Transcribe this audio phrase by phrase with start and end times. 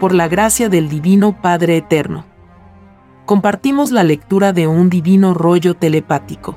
[0.00, 2.24] por la gracia del Divino Padre Eterno.
[3.26, 6.56] Compartimos la lectura de un divino rollo telepático,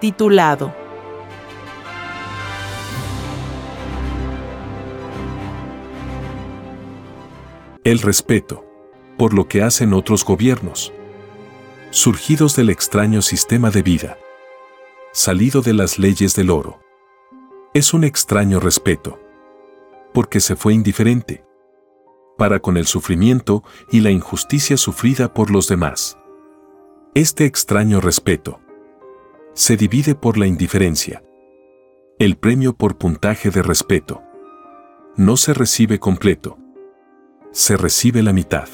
[0.00, 0.74] titulado
[7.84, 8.64] El respeto,
[9.16, 10.92] por lo que hacen otros gobiernos,
[11.90, 14.18] surgidos del extraño sistema de vida,
[15.12, 16.80] salido de las leyes del oro.
[17.72, 19.20] Es un extraño respeto,
[20.12, 21.44] porque se fue indiferente
[22.42, 26.18] para con el sufrimiento y la injusticia sufrida por los demás.
[27.14, 28.58] Este extraño respeto
[29.54, 31.22] se divide por la indiferencia.
[32.18, 34.24] El premio por puntaje de respeto
[35.14, 36.58] no se recibe completo,
[37.52, 38.68] se recibe la mitad.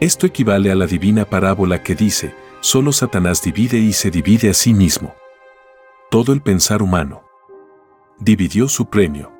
[0.00, 4.54] Esto equivale a la divina parábola que dice, solo Satanás divide y se divide a
[4.54, 5.14] sí mismo.
[6.10, 7.24] Todo el pensar humano
[8.20, 9.34] dividió su premio.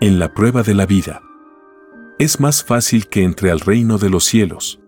[0.00, 1.22] En la prueba de la vida,
[2.18, 4.78] es más fácil que entre al reino de los cielos.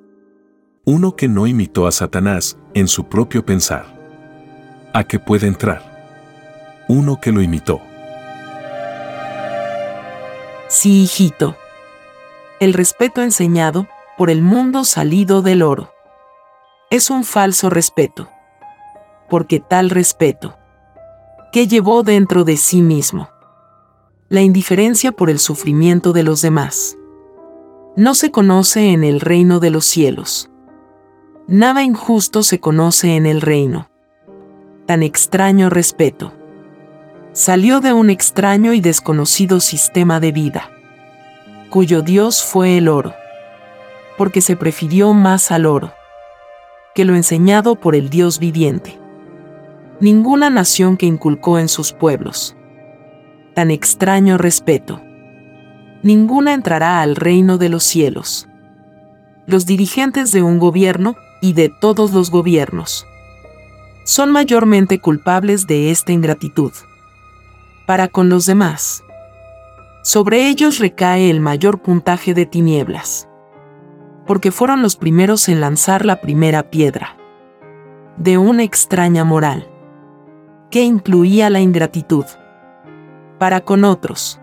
[0.85, 3.87] Uno que no imitó a Satanás en su propio pensar.
[4.93, 6.85] ¿A qué puede entrar?
[6.89, 7.81] Uno que lo imitó.
[10.69, 11.57] Sí, hijito.
[12.61, 15.93] El respeto enseñado por el mundo salido del oro.
[16.91, 18.31] Es un falso respeto.
[19.29, 20.57] Porque tal respeto,
[21.53, 23.29] que llevó dentro de sí mismo
[24.29, 26.97] la indiferencia por el sufrimiento de los demás
[27.97, 30.51] no se conoce en el reino de los cielos.
[31.49, 33.89] Nada injusto se conoce en el reino.
[34.85, 36.35] Tan extraño respeto.
[37.33, 40.71] Salió de un extraño y desconocido sistema de vida,
[41.71, 43.15] cuyo Dios fue el oro,
[44.19, 45.93] porque se prefirió más al oro
[46.95, 48.99] que lo enseñado por el Dios viviente.
[50.01, 52.57] Ninguna nación que inculcó en sus pueblos
[53.55, 55.01] tan extraño respeto
[56.07, 58.49] ninguna entrará al reino de los cielos.
[59.47, 63.07] Los dirigentes de un gobierno y de todos los gobiernos
[64.05, 66.73] son mayormente culpables de esta ingratitud.
[67.87, 69.03] Para con los demás,
[70.03, 73.29] sobre ellos recae el mayor puntaje de tinieblas,
[74.27, 77.17] porque fueron los primeros en lanzar la primera piedra
[78.17, 79.69] de una extraña moral
[80.71, 82.25] que incluía la ingratitud.
[83.39, 84.41] Para con otros,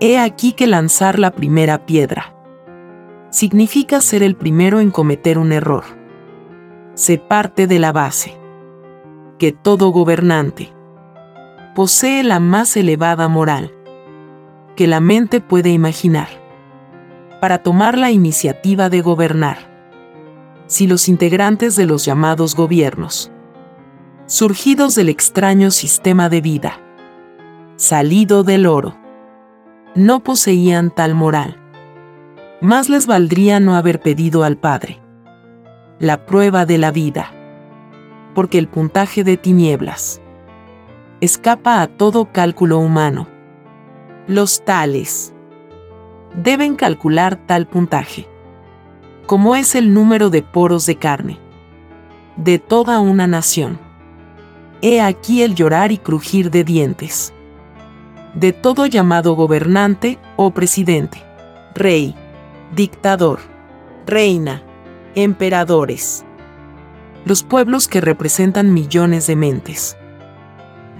[0.00, 2.34] He aquí que lanzar la primera piedra
[3.30, 5.84] significa ser el primero en cometer un error.
[6.94, 8.36] Se parte de la base
[9.38, 10.72] que todo gobernante
[11.74, 13.72] posee la más elevada moral
[14.76, 16.28] que la mente puede imaginar
[17.40, 19.58] para tomar la iniciativa de gobernar.
[20.66, 23.30] Si los integrantes de los llamados gobiernos,
[24.26, 26.80] surgidos del extraño sistema de vida,
[27.76, 29.03] salido del oro,
[29.94, 31.56] no poseían tal moral.
[32.60, 35.00] Más les valdría no haber pedido al Padre
[36.00, 37.30] la prueba de la vida,
[38.34, 40.20] porque el puntaje de tinieblas
[41.20, 43.28] escapa a todo cálculo humano.
[44.26, 45.32] Los tales
[46.34, 48.26] deben calcular tal puntaje,
[49.26, 51.38] como es el número de poros de carne
[52.36, 53.78] de toda una nación.
[54.82, 57.33] He aquí el llorar y crujir de dientes
[58.34, 61.22] de todo llamado gobernante o presidente,
[61.74, 62.14] rey,
[62.74, 63.38] dictador,
[64.06, 64.62] reina,
[65.14, 66.24] emperadores.
[67.24, 69.96] Los pueblos que representan millones de mentes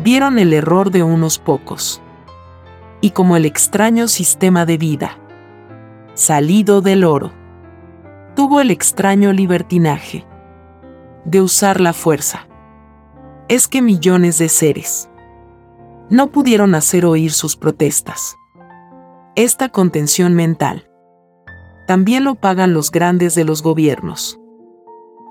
[0.02, 2.00] vieron el error de unos pocos
[3.00, 5.18] y como el extraño sistema de vida,
[6.14, 7.32] salido del oro,
[8.34, 10.24] tuvo el extraño libertinaje
[11.24, 12.46] de usar la fuerza.
[13.48, 15.10] Es que millones de seres
[16.10, 18.36] no pudieron hacer oír sus protestas.
[19.36, 20.88] Esta contención mental
[21.86, 24.40] también lo pagan los grandes de los gobiernos.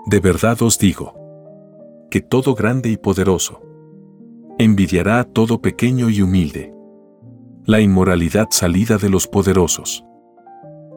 [0.05, 1.13] De verdad os digo,
[2.11, 3.61] que todo grande y poderoso
[4.59, 6.73] envidiará a todo pequeño y humilde.
[7.65, 10.05] La inmoralidad salida de los poderosos,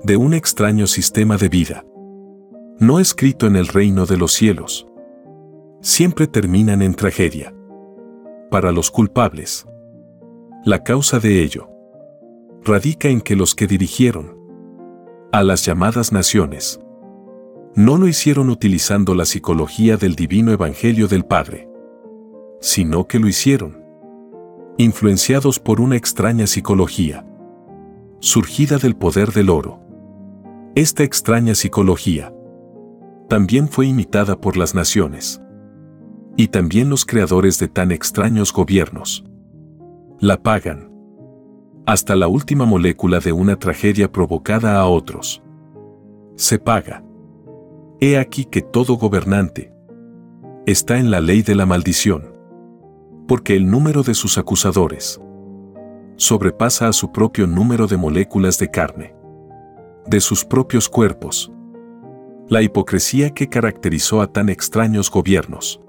[0.03, 1.85] de un extraño sistema de vida,
[2.79, 4.87] no escrito en el reino de los cielos,
[5.81, 7.56] siempre terminan en tragedia
[8.57, 9.67] para los culpables.
[10.65, 11.69] La causa de ello
[12.65, 14.35] radica en que los que dirigieron
[15.31, 16.81] a las llamadas naciones
[17.75, 21.69] no lo hicieron utilizando la psicología del divino Evangelio del Padre,
[22.63, 23.85] sino que lo hicieron
[24.79, 27.27] influenciados por una extraña psicología,
[28.21, 29.81] surgida del poder del oro.
[30.75, 32.33] Esta extraña psicología
[33.29, 35.43] también fue imitada por las naciones
[36.37, 39.25] y también los creadores de tan extraños gobiernos.
[40.21, 40.93] La pagan.
[41.87, 45.41] hasta la última molécula de una tragedia provocada a otros.
[46.35, 47.05] Se paga.
[48.01, 49.73] He aquí que todo gobernante
[50.67, 52.37] está en la ley de la maldición,
[53.29, 55.21] porque el número de sus acusadores
[56.17, 59.15] sobrepasa a su propio número de moléculas de carne,
[60.07, 61.53] de sus propios cuerpos.
[62.49, 65.86] La hipocresía que caracterizó a tan extraños gobiernos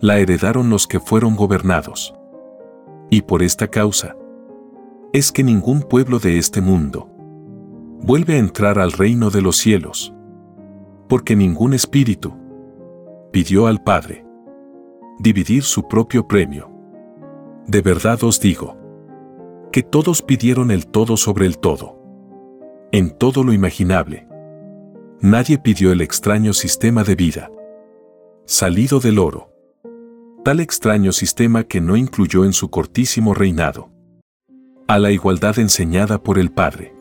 [0.00, 2.14] la heredaron los que fueron gobernados.
[3.10, 4.16] Y por esta causa,
[5.12, 7.08] es que ningún pueblo de este mundo
[8.02, 10.14] vuelve a entrar al reino de los cielos,
[11.08, 12.34] porque ningún espíritu
[13.32, 14.24] pidió al Padre
[15.18, 16.70] dividir su propio premio.
[17.66, 18.76] De verdad os digo,
[19.72, 21.98] que todos pidieron el todo sobre el todo,
[22.92, 24.28] en todo lo imaginable.
[25.20, 27.50] Nadie pidió el extraño sistema de vida,
[28.46, 29.50] salido del oro,
[30.48, 33.90] tal extraño sistema que no incluyó en su cortísimo reinado
[34.86, 36.94] a la igualdad enseñada por el Padre.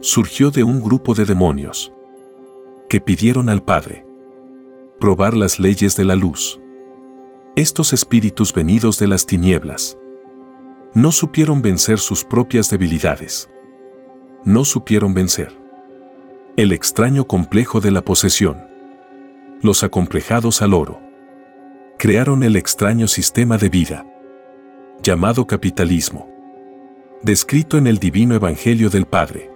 [0.00, 1.90] Surgió de un grupo de demonios
[2.90, 4.04] que pidieron al Padre
[4.98, 6.60] probar las leyes de la luz.
[7.56, 9.96] Estos espíritus venidos de las tinieblas
[10.92, 13.48] no supieron vencer sus propias debilidades.
[14.44, 15.58] No supieron vencer
[16.58, 18.58] el extraño complejo de la posesión.
[19.62, 21.09] Los acomplejados al oro
[22.00, 24.06] crearon el extraño sistema de vida
[25.02, 26.30] llamado capitalismo
[27.20, 29.50] descrito en el divino Evangelio del Padre,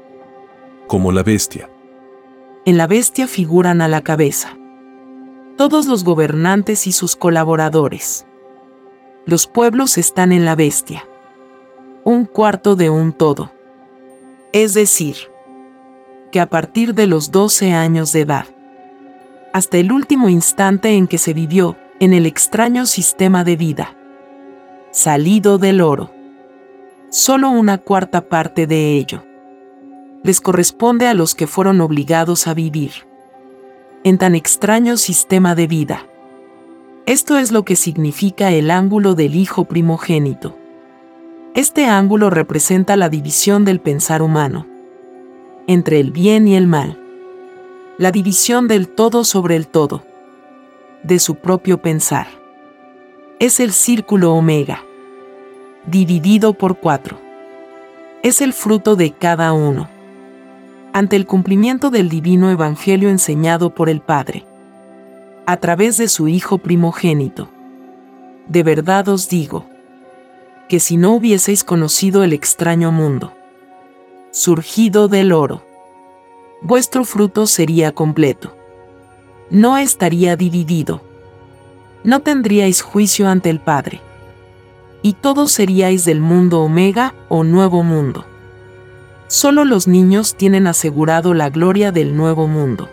[0.86, 1.70] como la bestia.
[2.66, 4.58] En la bestia figuran a la cabeza
[5.56, 8.26] todos los gobernantes y sus colaboradores.
[9.24, 11.08] Los pueblos están en la bestia.
[12.04, 13.52] Un cuarto de un todo.
[14.52, 15.16] Es decir,
[16.30, 18.44] que a partir de los 12 años de edad,
[19.54, 23.96] hasta el último instante en que se vivió en el extraño sistema de vida,
[24.90, 26.10] salido del oro,
[27.08, 29.24] solo una cuarta parte de ello.
[30.22, 32.92] Les corresponde a los que fueron obligados a vivir.
[34.02, 36.06] En tan extraño sistema de vida.
[37.06, 40.58] Esto es lo que significa el ángulo del Hijo primogénito.
[41.54, 44.66] Este ángulo representa la división del pensar humano.
[45.66, 47.00] Entre el bien y el mal,
[47.96, 50.04] la división del todo sobre el todo,
[51.04, 52.26] de su propio pensar.
[53.38, 54.82] Es el círculo omega
[55.86, 57.18] dividido por cuatro.
[58.22, 59.88] Es el fruto de cada uno.
[60.92, 64.46] Ante el cumplimiento del divino evangelio enseñado por el Padre,
[65.46, 67.48] a través de su Hijo primogénito.
[68.48, 69.66] De verdad os digo,
[70.68, 73.34] que si no hubieseis conocido el extraño mundo,
[74.30, 75.62] surgido del oro,
[76.62, 78.56] vuestro fruto sería completo.
[79.50, 81.02] No estaría dividido.
[82.02, 84.00] No tendríais juicio ante el Padre
[85.02, 88.24] y todos seríais del mundo omega o nuevo mundo.
[89.28, 92.88] Solo los niños tienen asegurado la gloria del nuevo mundo.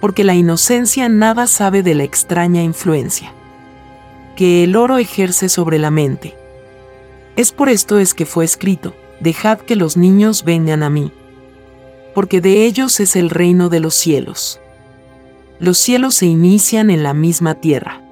[0.00, 3.32] Porque la inocencia nada sabe de la extraña influencia
[4.36, 6.34] que el oro ejerce sobre la mente.
[7.36, 11.12] Es por esto es que fue escrito, dejad que los niños vengan a mí,
[12.14, 14.60] porque de ellos es el reino de los cielos.
[15.58, 18.02] Los cielos se inician en la misma tierra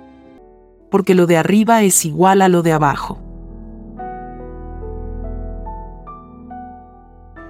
[0.91, 3.19] porque lo de arriba es igual a lo de abajo.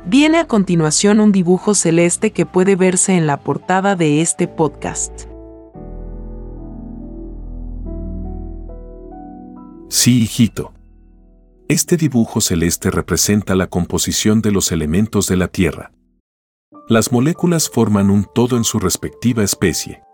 [0.06, 5.26] Viene a continuación un dibujo celeste que puede verse en la portada de este podcast.
[9.88, 10.72] Sí, hijito.
[11.68, 15.92] Este dibujo celeste representa la composición de los elementos de la Tierra.
[16.86, 20.04] Las moléculas forman un todo en su respectiva especie.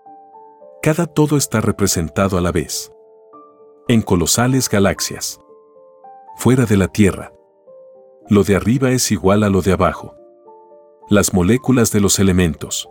[0.82, 2.92] Cada todo está representado a la vez
[3.88, 5.38] en colosales galaxias.
[6.36, 7.32] Fuera de la Tierra.
[8.30, 10.14] Lo de arriba es igual a lo de abajo.
[11.10, 12.88] Las moléculas de los elementos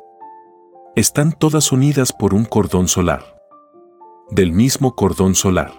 [0.96, 3.42] están todas unidas por un cordón solar.
[4.30, 5.74] Del mismo cordón solar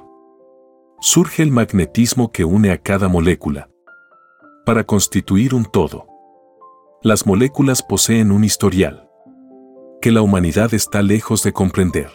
[1.00, 3.68] surge el magnetismo que une a cada molécula
[4.64, 6.15] para constituir un todo.
[7.06, 9.08] Las moléculas poseen un historial
[10.02, 12.10] que la humanidad está lejos de comprender.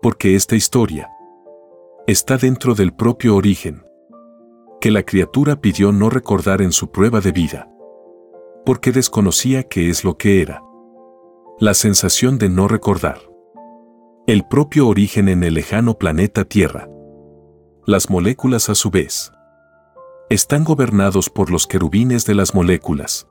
[0.00, 1.10] Porque esta historia
[2.06, 3.84] está dentro del propio origen,
[4.80, 7.68] que la criatura pidió no recordar en su prueba de vida,
[8.64, 10.62] porque desconocía qué es lo que era.
[11.60, 13.18] La sensación de no recordar.
[14.26, 16.88] El propio origen en el lejano planeta Tierra.
[17.84, 19.32] Las moléculas a su vez.
[20.30, 23.28] Están gobernados por los querubines de las moléculas.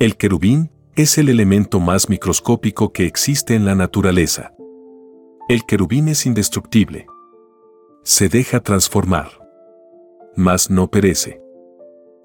[0.00, 4.54] El querubín es el elemento más microscópico que existe en la naturaleza.
[5.48, 7.06] El querubín es indestructible
[8.08, 9.28] se deja transformar.
[10.34, 11.42] Mas no perece.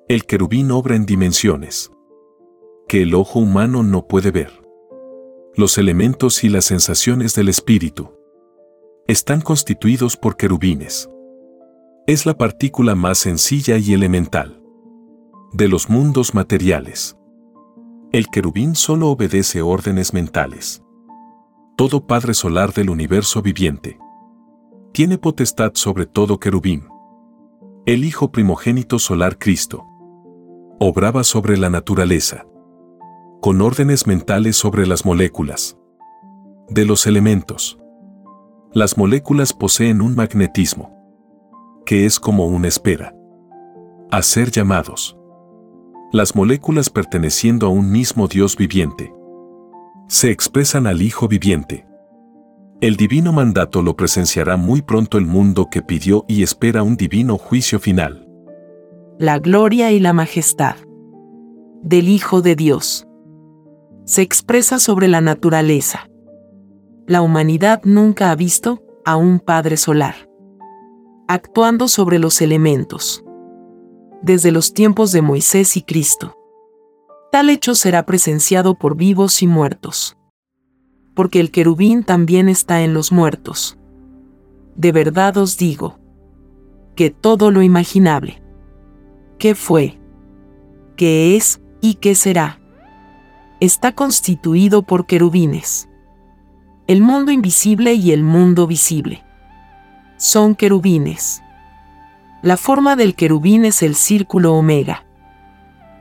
[0.08, 1.92] El querubín obra en dimensiones
[2.88, 4.52] que el ojo humano no puede ver.
[5.58, 8.12] Los elementos y las sensaciones del espíritu
[9.08, 11.10] están constituidos por querubines.
[12.08, 14.64] Es la partícula más sencilla y elemental
[15.52, 17.18] de los mundos materiales.
[18.14, 20.84] El querubín solo obedece órdenes mentales.
[21.76, 23.98] Todo Padre Solar del universo viviente
[24.92, 26.84] tiene potestad sobre todo querubín.
[27.88, 29.88] El Hijo primogénito solar Cristo
[30.80, 32.46] obraba sobre la naturaleza,
[33.42, 35.76] con órdenes mentales sobre las moléculas
[36.70, 37.80] de los elementos.
[38.74, 40.96] Las moléculas poseen un magnetismo,
[41.84, 43.16] que es como una espera,
[44.12, 45.18] a ser llamados.
[46.14, 49.12] Las moléculas perteneciendo a un mismo Dios viviente
[50.08, 51.88] se expresan al Hijo viviente.
[52.82, 57.40] El divino mandato lo presenciará muy pronto el mundo que pidió y espera un divino
[57.40, 58.28] juicio final.
[59.18, 60.76] La gloria y la majestad
[61.82, 63.08] del Hijo de Dios
[64.06, 66.08] se expresa sobre la naturaleza.
[67.08, 70.30] La humanidad nunca ha visto a un Padre Solar
[71.28, 73.26] actuando sobre los elementos.
[74.24, 76.36] Desde los tiempos de Moisés y Cristo.
[77.32, 80.18] Tal hecho será presenciado por vivos y muertos
[81.14, 83.78] porque el querubín también está en los muertos.
[84.76, 86.00] De verdad os digo,
[86.96, 88.42] que todo lo imaginable,
[89.38, 90.00] que fue,
[90.96, 92.60] que es y que será,
[93.60, 95.90] está constituido por querubines.
[96.88, 99.24] El mundo invisible y el mundo visible
[100.18, 101.43] son querubines.
[102.44, 105.06] La forma del querubín es el círculo omega.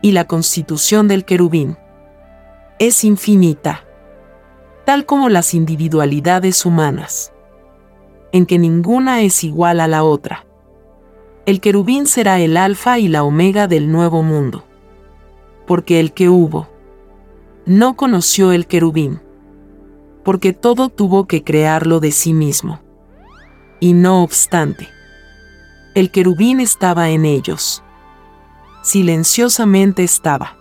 [0.03, 1.79] Y la constitución del querubín
[2.81, 3.85] es infinita
[4.85, 7.33] tal como las individualidades humanas,
[8.33, 10.45] en que ninguna es igual a la otra.
[11.47, 14.65] El querubín será el alfa y la omega del nuevo mundo,
[15.67, 16.69] porque el que hubo
[17.67, 19.21] no conoció el querubín,
[20.25, 22.81] porque todo tuvo que crearlo de sí mismo.
[23.79, 24.89] Y no obstante,
[25.95, 27.83] el querubín estaba en ellos.
[28.83, 30.57] Silenciosamente estaba.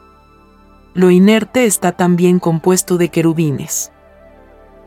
[0.94, 3.94] Lo inerte está también compuesto de querubines.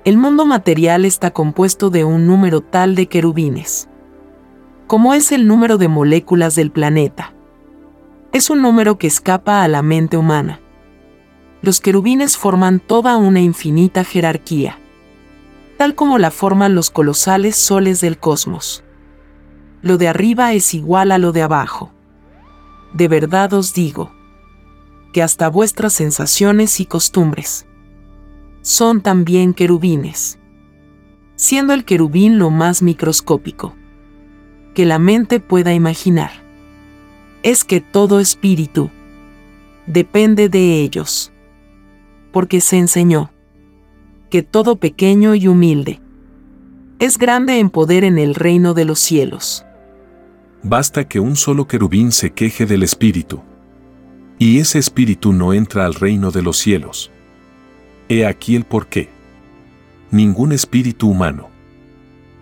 [0.05, 3.89] El mundo material está compuesto de un número tal de querubines,
[4.87, 7.33] como es el número de moléculas del planeta.
[8.33, 10.61] Es un número que escapa a la mente humana.
[11.63, 14.79] Los querubines forman toda una infinita jerarquía,
[15.79, 18.85] tal como la forman los colosales soles del cosmos.
[19.85, 21.93] Lo de arriba es igual a lo de abajo.
[22.95, 24.11] De verdad os digo,
[25.13, 27.67] que hasta vuestras sensaciones y costumbres
[28.63, 30.39] son también querubines,
[31.37, 33.75] siendo el querubín lo más microscópico
[34.73, 36.31] que la mente pueda imaginar.
[37.43, 38.89] Es que todo espíritu
[39.87, 41.31] depende de ellos,
[42.33, 43.31] porque se enseñó
[44.31, 46.01] que todo pequeño y humilde
[47.01, 49.67] es grande en poder en el reino de los cielos.
[50.67, 53.43] Basta que un solo querubín se queje del espíritu,
[54.39, 57.11] y ese espíritu no entra al reino de los cielos.
[58.09, 59.11] He aquí el porqué.
[60.11, 61.51] Ningún espíritu humano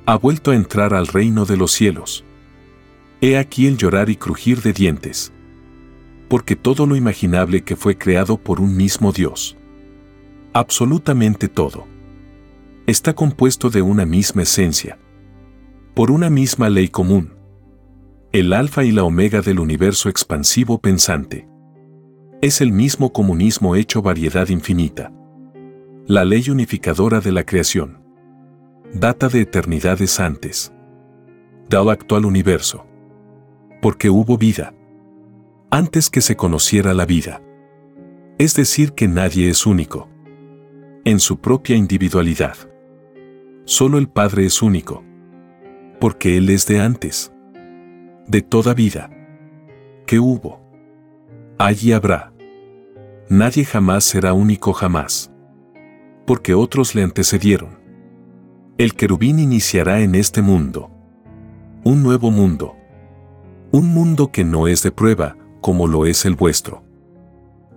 [0.07, 2.25] ha vuelto a entrar al reino de los cielos.
[3.21, 5.33] He aquí el llorar y crujir de dientes.
[6.29, 9.57] Porque todo lo imaginable que fue creado por un mismo Dios,
[10.53, 11.87] absolutamente todo,
[12.87, 14.97] está compuesto de una misma esencia,
[15.95, 17.42] por una misma ley común,
[18.33, 21.49] el alfa y la omega del universo expansivo pensante.
[22.41, 25.13] Es el mismo comunismo hecho variedad infinita
[26.07, 28.03] la ley unificadora de la creación.
[28.93, 30.73] Data de eternidades antes.
[31.71, 32.85] Del actual universo.
[33.81, 34.75] Porque hubo vida.
[35.71, 37.41] Antes que se conociera la vida.
[38.37, 40.09] Es decir, que nadie es único.
[41.05, 42.57] En su propia individualidad.
[43.65, 45.05] Solo el Padre es único.
[46.01, 47.32] Porque Él es de antes.
[48.27, 49.11] De toda vida.
[50.07, 50.61] Que hubo.
[51.59, 52.33] Allí habrá.
[53.29, 55.33] Nadie jamás será único jamás
[56.27, 57.79] porque otros le antecedieron.
[58.79, 60.91] El querubín iniciará en este mundo.
[61.85, 62.77] Un nuevo mundo.
[63.71, 66.85] Un mundo que no es de prueba, como lo es el vuestro.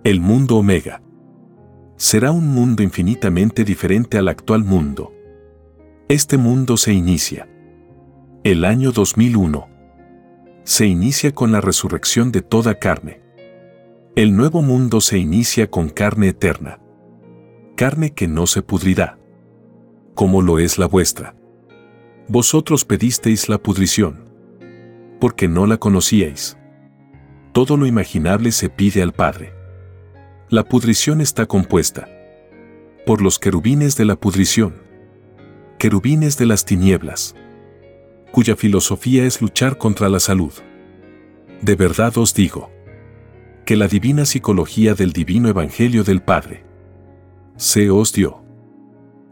[0.04, 1.02] El mundo omega.
[1.96, 5.12] Será un mundo infinitamente diferente al actual mundo.
[6.08, 7.48] Este mundo se inicia.
[8.44, 9.75] El año 2001.
[10.66, 13.22] Se inicia con la resurrección de toda carne.
[14.14, 16.80] El nuevo mundo se inicia con carne eterna
[17.76, 19.18] carne que no se pudrirá,
[20.14, 21.36] como lo es la vuestra.
[22.26, 24.30] Vosotros pedisteis la pudrición,
[25.20, 26.56] porque no la conocíais.
[27.52, 29.52] Todo lo imaginable se pide al Padre.
[30.48, 32.08] La pudrición está compuesta
[33.04, 34.74] por los querubines de la pudrición,
[35.78, 37.36] querubines de las tinieblas,
[38.36, 40.52] cuya filosofía es luchar contra la salud.
[41.62, 42.70] De verdad os digo,
[43.64, 46.62] que la divina psicología del divino Evangelio del Padre
[47.56, 48.44] se os dio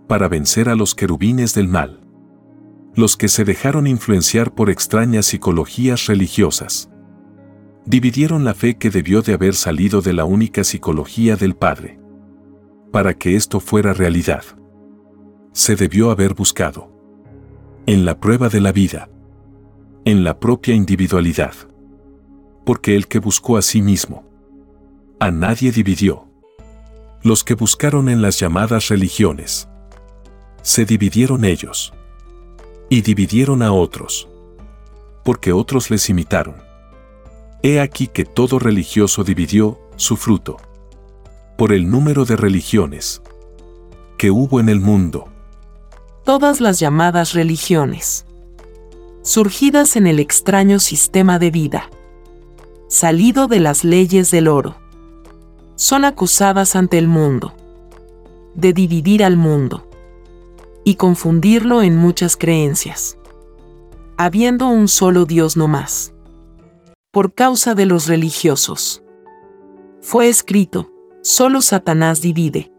[0.08, 2.00] para vencer a los querubines del mal,
[2.94, 6.88] los que se dejaron influenciar por extrañas psicologías religiosas
[7.84, 12.00] dividieron la fe que debió de haber salido de la única psicología del Padre.
[12.90, 14.44] Para que esto fuera realidad,
[15.52, 16.93] se debió haber buscado
[17.86, 19.08] en la prueba de la vida,
[20.04, 21.54] en la propia individualidad,
[22.64, 24.24] porque el que buscó a sí mismo,
[25.20, 26.28] a nadie dividió.
[27.22, 29.68] Los que buscaron en las llamadas religiones,
[30.62, 31.92] se dividieron ellos
[32.90, 34.28] y dividieron a otros,
[35.24, 36.64] porque otros les imitaron
[37.66, 40.58] He aquí que todo religioso dividió su fruto
[41.56, 43.22] por el número de religiones
[44.18, 45.32] que hubo en el mundo.
[46.24, 48.26] Todas las llamadas religiones,
[49.22, 51.90] surgidas en el extraño sistema de vida,
[52.88, 54.76] salido de las leyes del oro,
[55.76, 57.52] son acusadas ante el mundo
[58.54, 59.88] de dividir al mundo
[60.84, 63.18] y confundirlo en muchas creencias,
[64.16, 66.14] habiendo un solo Dios no más
[67.14, 69.04] por causa de los religiosos.
[70.00, 70.90] Fue escrito,
[71.22, 72.72] solo Satanás divide.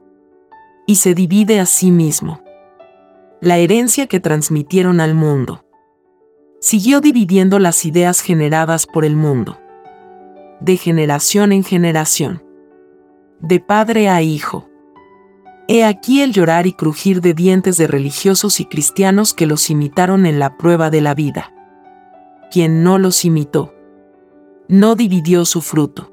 [0.85, 2.44] Y se divide a sí mismo.
[3.45, 5.63] La herencia que transmitieron al mundo.
[6.61, 9.59] Siguió dividiendo las ideas generadas por el mundo.
[10.61, 12.43] De generación en generación.
[13.41, 14.67] De padre a hijo.
[15.67, 20.25] He aquí el llorar y crujir de dientes de religiosos y cristianos que los imitaron
[20.25, 21.53] en la prueba de la vida.
[22.49, 23.75] Quien no los imitó
[24.67, 26.11] no dividió su fruto.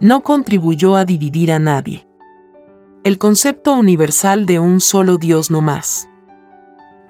[0.00, 2.08] No contribuyó a dividir a nadie.
[3.04, 6.06] El concepto universal de un solo Dios no más.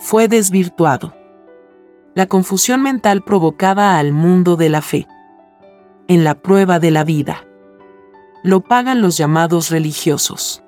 [0.02, 1.14] Fue desvirtuado.
[2.14, 5.06] La confusión mental provocada al mundo de la fe.
[6.08, 7.46] En la prueba de la vida.
[8.42, 10.64] Lo pagan los llamados religiosos.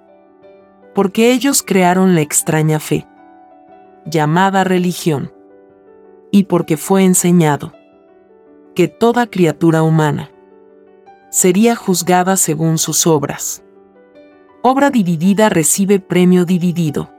[0.94, 3.06] Porque ellos crearon la extraña fe.
[4.04, 5.32] Llamada religión.
[6.30, 7.72] Y porque fue enseñado
[8.74, 10.30] que toda criatura humana
[11.30, 13.64] sería juzgada según sus obras.
[14.60, 17.10] Obra dividida recibe premio dividido.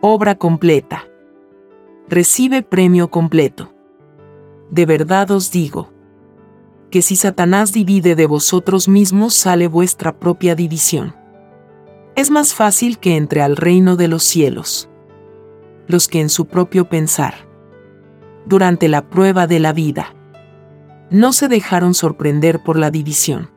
[0.00, 1.04] Obra completa.
[2.08, 3.74] Recibe premio completo.
[4.70, 5.92] De verdad os digo,
[6.88, 11.16] que si Satanás divide de vosotros mismos sale vuestra propia división.
[12.14, 14.88] Es más fácil que entre al reino de los cielos.
[15.88, 17.34] Los que en su propio pensar,
[18.46, 20.14] durante la prueba de la vida,
[21.10, 23.50] no se dejaron sorprender por la división,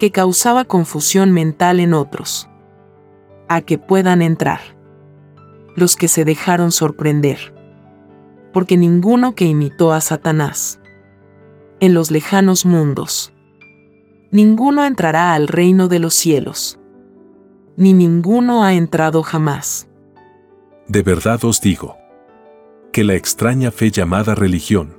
[0.00, 2.48] que causaba confusión mental en otros,
[3.48, 4.73] a que puedan entrar.
[5.76, 7.54] Los que se dejaron sorprender,
[8.52, 10.80] porque ninguno que imitó a Satanás,
[11.80, 13.32] en los lejanos mundos,
[14.30, 16.78] ninguno entrará al reino de los cielos,
[17.76, 19.88] ni ninguno ha entrado jamás.
[20.86, 21.96] De verdad os digo,
[22.92, 24.98] que la extraña fe llamada religión,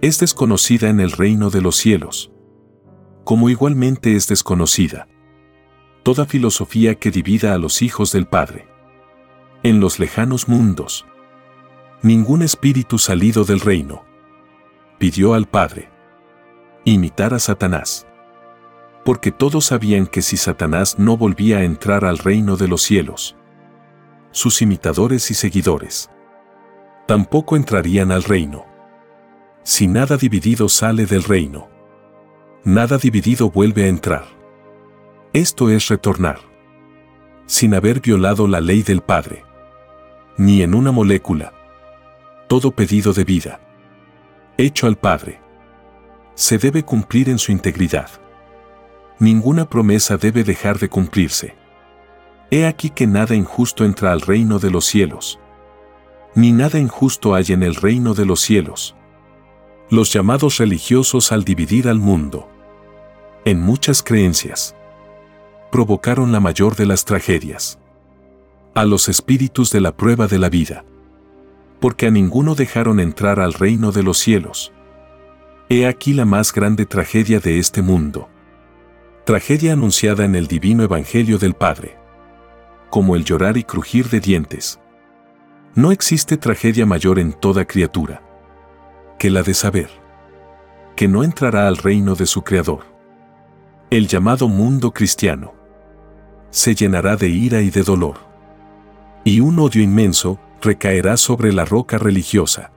[0.00, 2.30] es desconocida en el reino de los cielos,
[3.24, 5.08] como igualmente es desconocida
[6.02, 8.66] toda filosofía que divida a los hijos del Padre.
[9.64, 11.06] En los lejanos mundos,
[12.02, 14.04] ningún espíritu salido del reino
[14.98, 15.88] pidió al Padre
[16.84, 18.04] imitar a Satanás,
[19.04, 23.36] porque todos sabían que si Satanás no volvía a entrar al reino de los cielos,
[24.32, 26.10] sus imitadores y seguidores
[27.06, 28.64] tampoco entrarían al reino.
[29.62, 31.68] Si nada dividido sale del reino,
[32.64, 34.24] nada dividido vuelve a entrar.
[35.32, 36.40] Esto es retornar.
[37.46, 39.44] Sin haber violado la ley del Padre.
[40.36, 41.52] Ni en una molécula.
[42.48, 43.60] Todo pedido de vida.
[44.58, 45.40] Hecho al Padre.
[46.34, 48.10] Se debe cumplir en su integridad.
[49.18, 51.54] Ninguna promesa debe dejar de cumplirse.
[52.50, 55.38] He aquí que nada injusto entra al reino de los cielos.
[56.34, 58.96] Ni nada injusto hay en el reino de los cielos
[59.92, 62.48] los llamados religiosos al dividir al mundo.
[63.44, 64.74] En muchas creencias,
[65.70, 67.78] provocaron la mayor de las tragedias.
[68.74, 70.84] A los espíritus de la prueba de la vida.
[71.80, 74.72] Porque a ninguno dejaron entrar al reino de los cielos.
[75.68, 78.28] He aquí la más grande tragedia de este mundo.
[79.26, 81.98] Tragedia anunciada en el divino Evangelio del Padre.
[82.88, 84.80] Como el llorar y crujir de dientes.
[85.74, 88.22] No existe tragedia mayor en toda criatura
[89.18, 89.88] que la de saber
[90.96, 92.84] que no entrará al reino de su Creador.
[93.90, 95.54] El llamado mundo cristiano
[96.50, 98.31] se llenará de ira y de dolor.
[99.24, 102.72] Y un odio inmenso recaerá sobre la roca religiosa,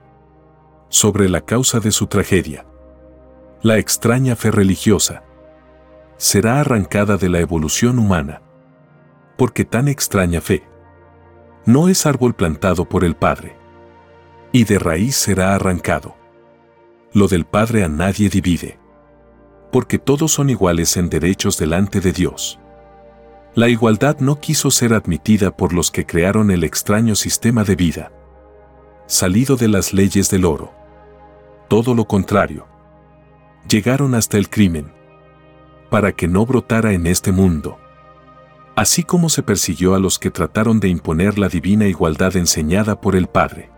[0.88, 2.66] sobre la causa de su tragedia.
[3.62, 5.24] La extraña fe religiosa
[6.16, 8.42] será arrancada de la evolución humana,
[9.36, 10.62] porque tan extraña fe
[11.66, 13.56] no es árbol plantado por el Padre,
[14.52, 16.16] y de raíz será arrancado.
[17.12, 18.78] Lo del Padre a nadie divide,
[19.72, 22.60] porque todos son iguales en derechos delante de Dios.
[23.56, 28.12] La igualdad no quiso ser admitida por los que crearon el extraño sistema de vida,
[29.06, 30.74] salido de las leyes del oro.
[31.66, 32.66] Todo lo contrario.
[33.66, 34.92] Llegaron hasta el crimen,
[35.88, 37.78] para que no brotara en este mundo.
[38.76, 43.16] Así como se persiguió a los que trataron de imponer la divina igualdad enseñada por
[43.16, 43.70] el Padre.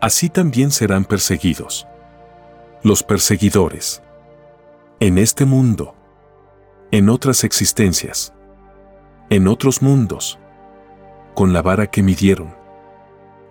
[0.00, 1.86] Así también serán perseguidos.
[2.82, 4.02] Los perseguidores.
[4.98, 5.94] En este mundo.
[6.90, 8.34] En otras existencias.
[9.30, 10.38] En otros mundos.
[11.34, 12.54] Con la vara que midieron.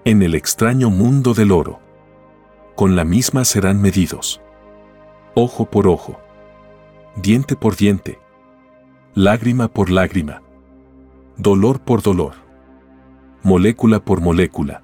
[0.06, 1.80] En el extraño mundo del oro.
[2.76, 4.42] Con la misma serán medidos.
[5.36, 6.20] Ojo por ojo
[7.22, 8.20] diente por diente,
[9.14, 10.42] lágrima por lágrima,
[11.38, 12.34] dolor por dolor,
[13.44, 14.84] molécula por molécula.